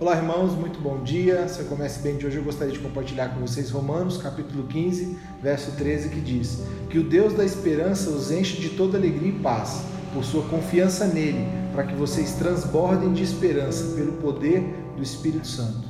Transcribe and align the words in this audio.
Olá, 0.00 0.16
irmãos, 0.16 0.52
muito 0.52 0.80
bom 0.80 1.02
dia. 1.02 1.48
Se 1.48 1.58
eu 1.58 1.66
comece 1.66 1.98
bem 1.98 2.16
de 2.16 2.24
hoje, 2.24 2.36
eu 2.36 2.44
gostaria 2.44 2.72
de 2.72 2.78
compartilhar 2.78 3.30
com 3.30 3.40
vocês 3.40 3.68
Romanos, 3.68 4.16
capítulo 4.16 4.62
15, 4.68 5.18
verso 5.42 5.72
13, 5.72 6.10
que 6.10 6.20
diz: 6.20 6.60
Que 6.88 7.00
o 7.00 7.02
Deus 7.02 7.32
da 7.32 7.44
esperança 7.44 8.08
os 8.08 8.30
enche 8.30 8.60
de 8.60 8.70
toda 8.70 8.96
alegria 8.96 9.30
e 9.30 9.40
paz, 9.40 9.82
por 10.14 10.22
sua 10.22 10.44
confiança 10.44 11.04
nele, 11.04 11.44
para 11.72 11.82
que 11.82 11.96
vocês 11.96 12.34
transbordem 12.34 13.12
de 13.12 13.24
esperança 13.24 13.96
pelo 13.96 14.12
poder 14.12 14.62
do 14.96 15.02
Espírito 15.02 15.48
Santo. 15.48 15.88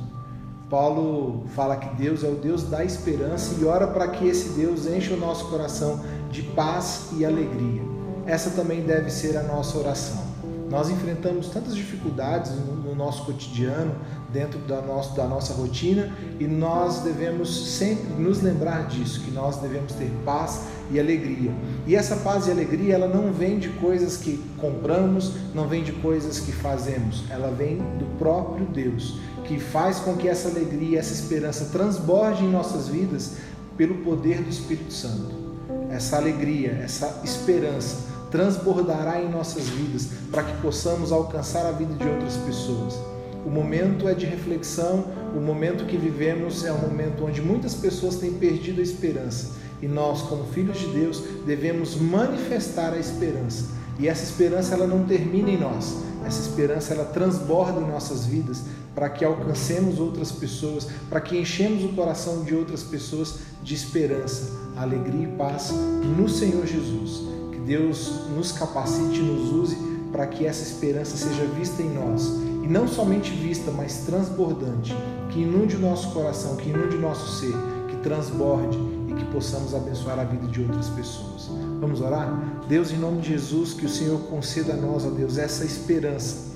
Paulo 0.71 1.43
fala 1.53 1.77
que 1.77 1.95
Deus 1.95 2.23
é 2.23 2.29
o 2.29 2.35
Deus 2.35 2.63
da 2.63 2.83
esperança 2.83 3.57
e 3.61 3.65
ora 3.65 3.85
para 3.85 4.07
que 4.07 4.27
esse 4.27 4.49
Deus 4.59 4.87
encha 4.87 5.13
o 5.13 5.19
nosso 5.19 5.45
coração 5.49 6.03
de 6.31 6.41
paz 6.41 7.09
e 7.15 7.23
alegria. 7.23 7.83
Essa 8.25 8.49
também 8.49 8.81
deve 8.81 9.11
ser 9.11 9.37
a 9.37 9.43
nossa 9.43 9.77
oração. 9.77 10.28
Nós 10.69 10.89
enfrentamos 10.89 11.47
tantas 11.47 11.75
dificuldades 11.75 12.51
no, 12.51 12.75
no 12.75 12.95
nosso 12.95 13.25
cotidiano, 13.25 13.95
dentro 14.31 14.59
da, 14.59 14.81
nosso, 14.81 15.15
da 15.15 15.25
nossa 15.25 15.53
rotina, 15.53 16.13
e 16.39 16.45
nós 16.45 16.99
devemos 16.99 17.77
sempre 17.77 18.13
nos 18.21 18.41
lembrar 18.41 18.87
disso, 18.87 19.21
que 19.21 19.31
nós 19.31 19.57
devemos 19.57 19.93
ter 19.93 20.11
paz 20.23 20.61
e 20.91 20.99
alegria. 20.99 21.51
E 21.87 21.95
essa 21.95 22.17
paz 22.17 22.47
e 22.47 22.51
alegria, 22.51 22.93
ela 22.93 23.07
não 23.07 23.33
vem 23.33 23.57
de 23.57 23.69
coisas 23.69 24.17
que 24.17 24.37
compramos, 24.59 25.33
não 25.55 25.67
vem 25.67 25.83
de 25.83 25.91
coisas 25.93 26.39
que 26.39 26.51
fazemos, 26.51 27.23
ela 27.29 27.49
vem 27.49 27.77
do 27.97 28.05
próprio 28.19 28.65
Deus, 28.67 29.19
que 29.45 29.59
faz 29.59 29.99
com 29.99 30.15
que 30.15 30.27
essa 30.27 30.49
alegria, 30.49 30.99
essa 30.99 31.13
esperança 31.13 31.65
transborde 31.71 32.43
em 32.43 32.49
nossas 32.49 32.87
vidas 32.87 33.37
pelo 33.75 33.95
poder 34.03 34.43
do 34.43 34.49
Espírito 34.49 34.93
Santo. 34.93 35.49
Essa 35.89 36.17
alegria, 36.17 36.79
essa 36.83 37.21
esperança 37.23 38.18
transbordará 38.31 39.21
em 39.21 39.29
nossas 39.29 39.67
vidas 39.69 40.09
para 40.31 40.43
que 40.43 40.61
possamos 40.61 41.11
alcançar 41.11 41.65
a 41.65 41.71
vida 41.71 41.93
de 41.93 42.07
outras 42.07 42.37
pessoas. 42.37 42.99
O 43.45 43.49
momento 43.49 44.07
é 44.07 44.13
de 44.13 44.25
reflexão, 44.25 45.05
o 45.35 45.39
momento 45.39 45.85
que 45.85 45.97
vivemos 45.97 46.65
é 46.65 46.71
um 46.71 46.77
momento 46.77 47.25
onde 47.25 47.41
muitas 47.41 47.73
pessoas 47.73 48.15
têm 48.15 48.33
perdido 48.33 48.79
a 48.79 48.83
esperança 48.83 49.59
e 49.81 49.87
nós, 49.87 50.21
como 50.23 50.43
filhos 50.45 50.77
de 50.79 50.87
Deus, 50.87 51.23
devemos 51.45 51.95
manifestar 51.95 52.93
a 52.93 52.97
esperança. 52.97 53.65
E 53.97 54.07
essa 54.07 54.23
esperança 54.23 54.75
ela 54.75 54.87
não 54.87 55.05
termina 55.05 55.49
em 55.49 55.57
nós, 55.57 55.97
essa 56.25 56.41
esperança 56.41 56.93
ela 56.93 57.05
transborda 57.05 57.79
em 57.79 57.87
nossas 57.87 58.25
vidas 58.25 58.61
para 58.93 59.09
que 59.09 59.23
alcancemos 59.23 59.99
outras 59.99 60.31
pessoas, 60.31 60.87
para 61.09 61.21
que 61.21 61.37
enchemos 61.37 61.83
o 61.83 61.89
coração 61.89 62.43
de 62.43 62.55
outras 62.55 62.83
pessoas 62.83 63.39
de 63.63 63.73
esperança, 63.73 64.51
alegria 64.75 65.27
e 65.27 65.37
paz 65.37 65.71
no 66.17 66.27
Senhor 66.27 66.65
Jesus. 66.65 67.29
Deus 67.69 68.27
nos 68.35 68.51
capacite, 68.51 69.19
nos 69.19 69.53
use 69.53 69.77
para 70.11 70.25
que 70.25 70.43
essa 70.43 70.63
esperança 70.63 71.15
seja 71.15 71.45
vista 71.45 71.83
em 71.83 71.93
nós 71.93 72.25
e 72.63 72.67
não 72.67 72.87
somente 72.87 73.29
vista, 73.29 73.69
mas 73.69 74.05
transbordante, 74.07 74.95
que 75.29 75.41
inunde 75.41 75.75
o 75.75 75.79
nosso 75.79 76.11
coração, 76.11 76.55
que 76.55 76.69
inunde 76.69 76.95
o 76.95 76.99
nosso 76.99 77.39
ser, 77.39 77.53
que 77.87 77.95
transborde 77.97 78.75
e 79.09 79.13
que 79.13 79.25
possamos 79.25 79.73
abençoar 79.73 80.19
a 80.19 80.23
vida 80.23 80.47
de 80.47 80.61
outras 80.61 80.87
pessoas. 80.89 81.49
Vamos 81.79 81.99
orar? 81.99 82.63
Deus, 82.67 82.91
em 82.91 82.97
nome 82.97 83.21
de 83.21 83.29
Jesus, 83.29 83.73
que 83.73 83.85
o 83.85 83.89
Senhor 83.89 84.19
conceda 84.21 84.73
a 84.73 84.75
nós, 84.75 85.05
ó 85.05 85.09
Deus, 85.09 85.37
essa 85.37 85.65
esperança. 85.65 86.49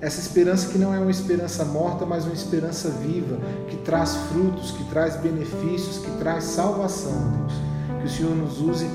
Essa 0.00 0.20
esperança 0.20 0.68
que 0.68 0.78
não 0.78 0.94
é 0.94 0.98
uma 0.98 1.10
esperança 1.10 1.64
morta, 1.64 2.06
mas 2.06 2.24
uma 2.24 2.32
esperança 2.32 2.88
viva, 2.88 3.38
que 3.68 3.76
traz 3.78 4.14
frutos, 4.32 4.70
que 4.70 4.84
traz 4.84 5.16
benefícios, 5.16 5.98
que 5.98 6.10
traz 6.18 6.44
salvação, 6.44 7.32
Deus. 7.38 8.00
Que 8.00 8.06
o 8.06 8.08
Senhor 8.08 8.34
nos 8.34 8.60
use 8.60 8.88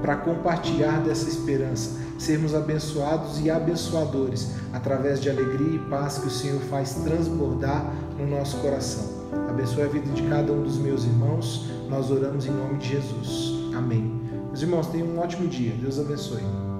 para 0.00 0.16
compartilhar 0.16 1.02
dessa 1.02 1.28
esperança, 1.28 1.98
sermos 2.18 2.54
abençoados 2.54 3.40
e 3.40 3.50
abençoadores 3.50 4.52
através 4.72 5.20
de 5.20 5.28
alegria 5.28 5.76
e 5.76 5.78
paz 5.90 6.18
que 6.18 6.28
o 6.28 6.30
Senhor 6.30 6.60
faz 6.62 6.94
transbordar 6.94 7.92
no 8.18 8.26
nosso 8.26 8.58
coração. 8.58 9.16
Abençoe 9.48 9.82
a 9.82 9.88
vida 9.88 10.10
de 10.12 10.22
cada 10.22 10.52
um 10.52 10.62
dos 10.62 10.78
meus 10.78 11.04
irmãos. 11.04 11.70
Nós 11.88 12.10
oramos 12.10 12.46
em 12.46 12.50
nome 12.50 12.78
de 12.78 12.88
Jesus. 12.88 13.74
Amém. 13.76 14.20
Meus 14.46 14.62
irmãos, 14.62 14.86
tenham 14.88 15.08
um 15.08 15.18
ótimo 15.18 15.48
dia. 15.48 15.72
Deus 15.80 15.98
abençoe. 15.98 16.75